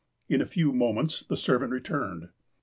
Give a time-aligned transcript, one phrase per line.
[0.27, 2.29] In a few moments the servant returned.